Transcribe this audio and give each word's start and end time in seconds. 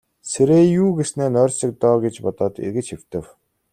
Сэрээе 0.29 0.63
юү 0.83 0.89
гэснээ 0.97 1.29
нойрсог 1.35 1.71
доо 1.81 1.97
гэж 2.03 2.15
бодоод 2.25 2.55
эргэж 2.65 2.87
хэвтэв. 2.91 3.25